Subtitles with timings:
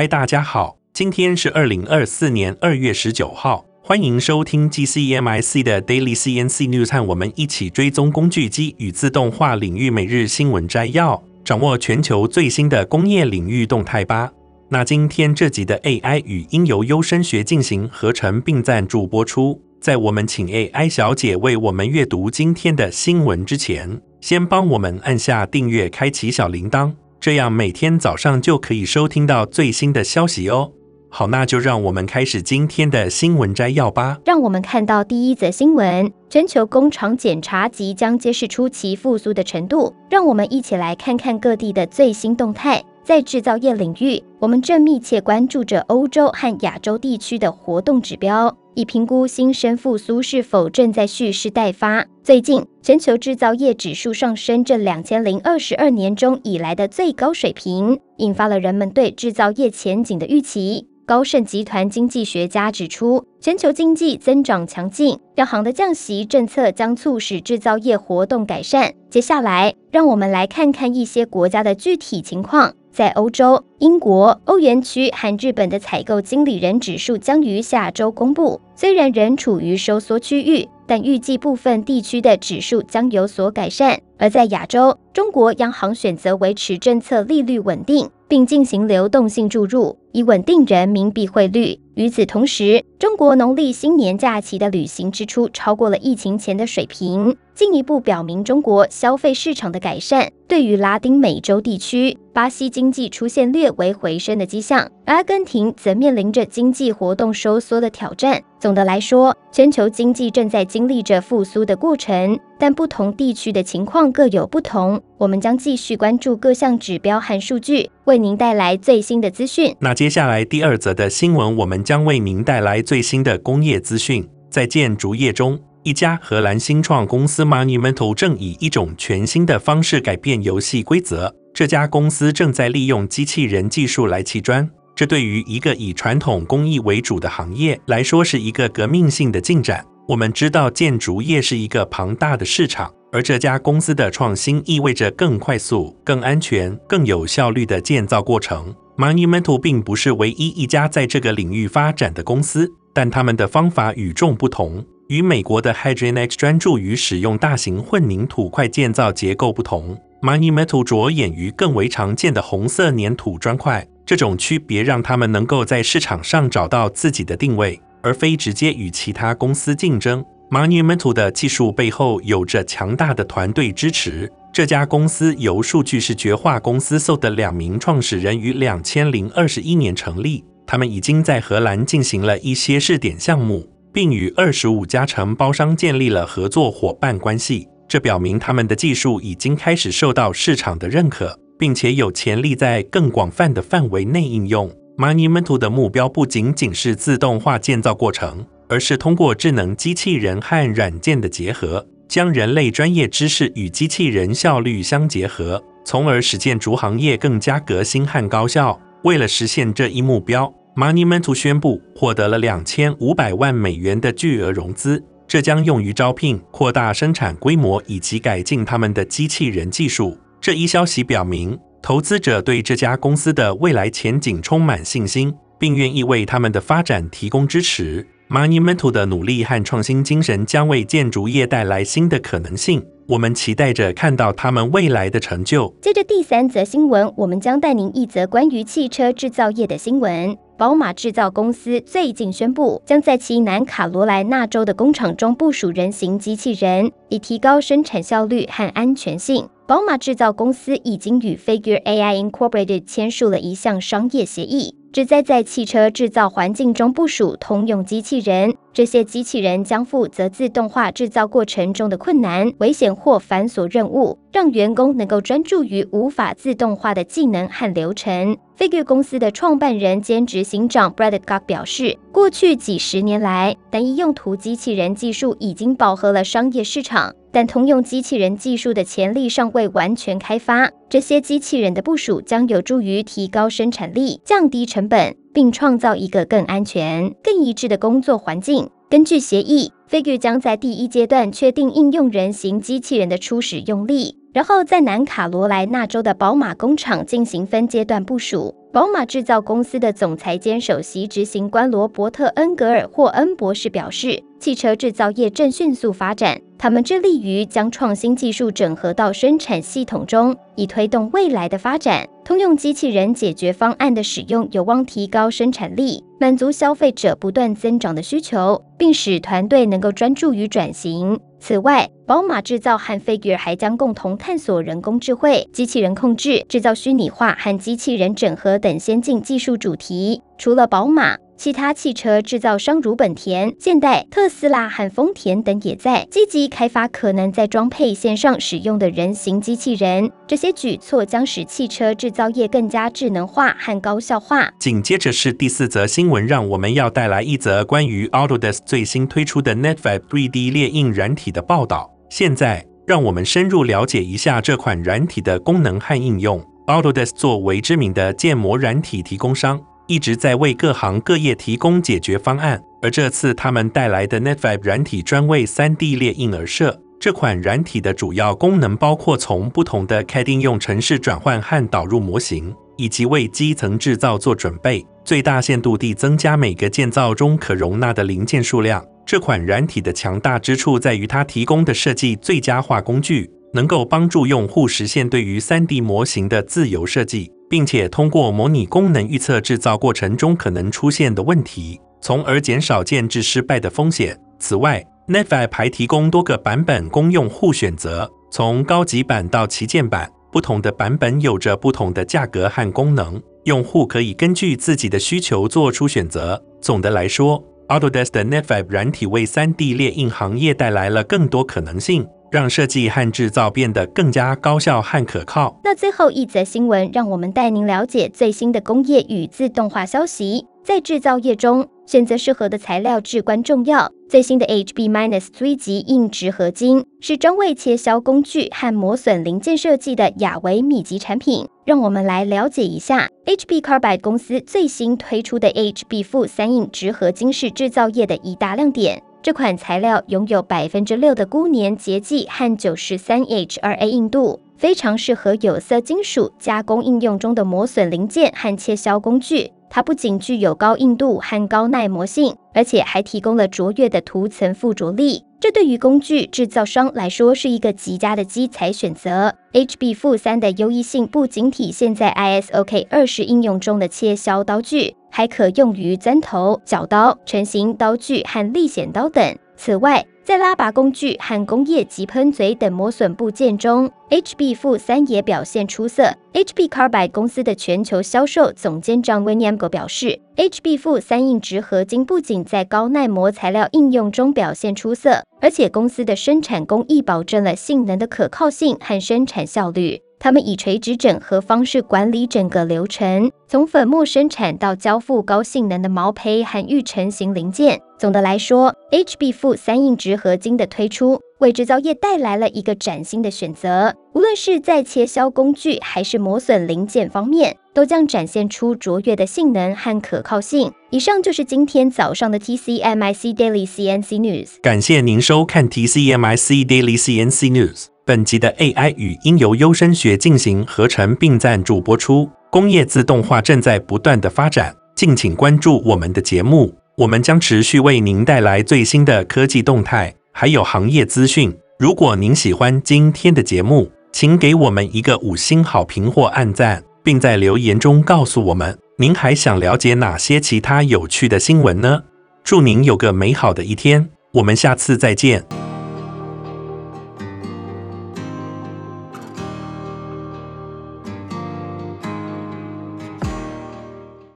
[0.00, 14.32] 嗨，大家好，今天是二零二四年二月十九号，欢迎收听 GCMI C 的 Daily CNC News，和我们一起追踪工具机与自动化领域每日新闻摘要，掌握全球最新的工业领域动态吧。
[14.70, 19.60] 那今天这集的 AI 语音由优声学进行合成并赞助播出。
[19.82, 26.90] 在我们请 AI 小姐为我们阅读今天的新闻之前，先帮我们按下订阅，开启小铃铛。
[27.20, 30.72] 这样每天早上就可以收听到最新的消息哦。
[31.10, 34.18] 好，那就让我们开始今天的新闻摘要吧。
[34.24, 39.94] 让我们看到第一则新闻：全球工厂检查即将揭示出其复苏的程度。
[40.08, 42.82] 让我们一起来看看各地的最新动态。
[43.10, 48.56] 在制造业领域，我们正密切关注着欧洲和亚洲地区的活动指标。
[48.76, 52.06] 以评估新生复苏是否正在蓄势待发。
[52.22, 60.86] 最近，全球制造业指数上升至两千零二十二年中以来的最高水平，引发了人们对制造业前景的预期。
[61.10, 68.94] 高盛集团经济学家指出，全球经济增长强劲，央行的降息政策将促使制造业活动改善。
[69.10, 72.74] 接下来，让我们来看看一些国家的具体情况。
[72.92, 78.60] 在欧洲，英国、欧元区和日本的采购经理人指数将于下周公布。
[78.76, 84.00] 虽然仍处于收缩区域，但预计部分地区的指数将有所改善。
[84.18, 91.78] 而在亚洲，中国央行选择维持政策利率稳定，并进行流动性注入，以稳定人民币汇率。
[91.94, 100.32] 与此同时，中国农历新年假期的旅行支出超过了疫情前的水平，进一步表明中国消费市场的改善。
[100.48, 108.42] 对于拉丁美洲地区，巴西经济出现略微回升的迹象，阿根廷则面临着经济活动收缩的挑战。
[108.58, 114.98] 总的来说，全球经济正在经历着复苏的过程，但不同地区的情况各有不同。
[115.18, 119.76] 我们将继续关注各项指标和数据，为您带来最新的资讯。
[119.80, 124.26] 那接下来第二则的新闻，我们将为您带来最新的工业资讯。
[124.48, 131.34] 在建筑业中，一家荷兰新创公司 Monumental 正以一种全新的方式改变游戏规则。
[131.54, 139.82] 这家公司正在利用机器人技术来砌砖，这对于一个以传统工艺为主的行业来说是一个革命性的进展。
[140.06, 142.92] 我们知道建筑业是一个庞大的市场。
[143.12, 148.72] 而这家公司的创新意味着更快速、更安全、更有效率的建造过程。
[148.96, 154.84] Monumental 并不是唯一一家在这个领域发展的公司，但他们的方法与众不同。
[155.10, 163.84] 与美国的 Hydronext 专注于使用大型混凝土块建造结构不同，Monumental 着眼于更为常见的红色粘土砖块。
[164.06, 170.24] 这种区别让他们能够在市场上找到自己的定位，而非直接与其他公司竞争。
[170.48, 174.30] Monumental 的技术背后有着强大的团队支持。
[174.52, 180.44] 这家公司由数据视觉化公司 Soul 的两名创始人于两千零二十一年成立。
[180.68, 187.68] 他们已经在荷兰进行了一些试点项目，并与二十五家承包商建立了合作伙伴关系。
[187.88, 194.70] 这表明他们的技术已经开始受到市场的认可，并且有潜力在更广泛的范围内应用。
[194.96, 198.46] Monumental 的目标不仅仅是自动化建造过程。
[198.70, 208.80] 而是通过智能机器人和软件的结合，将人类专业知识与机器人效率相结合，从而使建筑行业更加革新和高效。
[209.02, 220.18] 为了实现这一目标，Monumental 宣布获得了两千五百万美元的巨额融资，这将用于招聘、扩大生产规模以及改进他们的机器人技术。
[220.40, 228.06] 这一消息表明，投资者对这家公司的未来前景充满信心，并愿意为他们的发展提供支持。
[228.30, 232.80] Monumental 的努力和创新精神将为建筑业带来新的可能性。
[233.08, 235.74] 我们期待着看到他们未来的成就。
[235.82, 240.36] 接着第三则新闻，我们将带您一则关于汽车制造业的新闻。
[240.60, 249.48] 宝马制造公司最近宣布，将在其南卡罗来纳州的工厂中部署人形机器人，以提高生产效率和安全性。
[249.70, 254.74] 宝马制造公司已经与 Figure AI Incorporated 签署了一项商业协议。
[254.92, 268.36] 旨在在汽车制造环境中部署通用机器人，这些机器人将负责自动化制造过程中的困难、危险或繁琐任务，让员工能够专注于无法自动化的技能和流程。
[268.58, 280.70] Figure 公司的创办人兼执行长 Brad Cock 表示，过去几十年来，单一用途机器人技术已经饱和了商业市场，但通用机器人技术的潜力尚未完全开发。
[280.88, 288.68] 这些机器人的部署将有助于提高生产力、降低成本，并创造一个更安全、更一致的工作环境。
[288.88, 294.16] 根据协议，Figure 将在第一阶段确定应用人形机器人的初始用例。
[294.32, 298.54] 然后在南卡罗来纳州的宝马工厂进行分阶段部署。
[298.72, 312.08] 宝马制造公司的总裁兼首席执行官罗伯特·恩格尔霍恩博士表示，汽车制造业正迅速发展，他们致力于将创新技术整合到生产系统中，以推动未来的发展。
[312.24, 321.20] 通用机器人解决方案的使用有望提高生产力，满足消费者不断增长的需求，并使团队能够专注于转型。
[321.38, 330.22] 此外，宝马制造和 Figure 还将共同探索人工智慧、机器人控制、制造虚拟化和机器人整合等先进技术主题。
[330.38, 340.12] 除了宝马，其他汽车制造商如本田、现代、特斯拉和丰田等也在积极开发可能在装配线上使用的人形机器人。
[340.26, 344.52] 这些举措将使汽车制造业更加智能化和高效化。
[344.58, 351.90] 紧接着是第四则新闻，让我们要带来一则关于 Autodesk 最新推出的 Netfab 3D 列印软体的报道。
[352.10, 356.44] 现在，让我们深入了解一下这款软体的功能和应用。
[356.66, 359.58] Autodesk 作为知名的建模软体提供商，
[359.90, 366.80] 一直在为各行各业提供解决方案，而这次他们带来的 NetFab 软体专为 3D 列印而设。
[367.00, 378.84] 这款软体的主要功能包括从不同的 CAD 应用程式转换和导入模型，以及为基层制造做准备，最大限度地增加每个建造中可容纳的零件数量。
[379.04, 387.32] 这款软体的强大之处在于它提供的设计最佳化工具，能够帮助用户实现对于 3D 模型的自由设计。
[387.50, 394.16] 并且通过模拟功能预测制造过程中可能出现的问题，从而减少建制失败的风险。
[394.38, 406.40] 此外，Netfabb 还提供多个版本供用户选择，从高级版到旗舰版，不同的版本有着不同的价格和功能，用户可以根据自己的需求做出选择。
[406.60, 412.06] 总的来说，Autodesk 的 Netfabb 软体为 3D 列印行业带来了更多可能性。
[412.30, 415.60] 让设计和制造变得更加高效和可靠。
[415.64, 420.46] 那最后一则新闻，让我们带您了解最新的工业与自动化消息。
[420.62, 423.90] 在制造业中，选择适合的材料至关重要。
[424.08, 431.48] 最新的 HB minus 3级硬质合金是专为切削工具和磨损零件设计的亚微米级产品。
[431.64, 439.02] 让我们来了解一下 HB Carbide 公司最新推出的 HB 负3硬质合金是制造业的一大亮点。
[439.22, 449.50] 这款材料拥有百分之六的钴粘结剂和九十三 H 二 A 硬度，非常适合有色金属加工应用中的磨损零件和切削工具。
[449.70, 455.24] 它不仅具有高硬度和高耐磨性，而且还提供了卓越的涂层附着力。
[455.40, 459.34] 这对于工具制造商来说是一个极佳的基材选择。
[459.54, 464.94] HB-3 的优异性不仅体现在 ISOK 二十应用中的切削刀具。
[465.12, 469.36] 还可用于钻头、角刀、成型刀具和历险刀等。
[469.56, 476.14] 此外，在拉拔工具和工业级喷嘴等磨损部件中，HB 负三也表现出色。
[476.32, 490.00] HB Carbide 公司的全球销售总监张威廉格表示，HB 负三硬质合金不仅在高耐磨材料应用中表现出色，而且公司的生产工艺保证了性能的可靠性和生产效率。
[490.20, 497.80] 他们以垂直整合方式管理整个流程，从粉末生产到交付高性能的毛坯和预成型零件。
[497.98, 503.94] 总的来说，HB-3 硬质合金的推出为制造业带来了一个崭新的选择。
[504.12, 510.70] 无论是在切削工具还是磨损零件方面，都将展现出卓越的性能和可靠性。
[510.90, 514.60] 以上就是今天早上的 TCMIC Daily CNC News。
[514.60, 517.89] 感谢您收看 TCMIC Daily CNC News。
[518.10, 522.28] 本集的 AI 语音由优声学进行合成并赞助播出。
[522.50, 531.56] 工业自动化正在不断的发展，敬请关注我们的节目，我们将持续为您带来最新的科技动态，还有行业资讯。
[531.78, 542.02] 如果您喜欢今天的节目，请给我们一个五星好评或按赞，并在留言中告诉我们您还想了解哪些其他有趣的新闻呢？
[542.42, 545.59] 祝您有个美好的一天，我们下次再见。